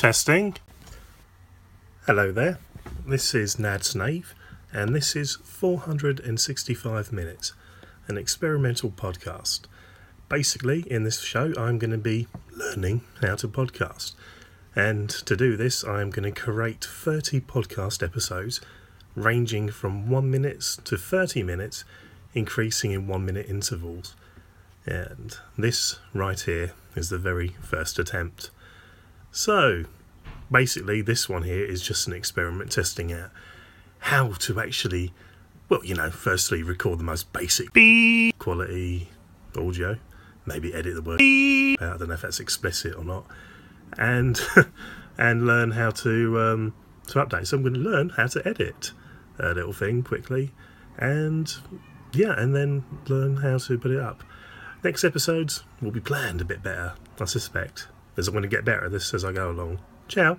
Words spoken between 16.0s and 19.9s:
going to create 30 podcast episodes ranging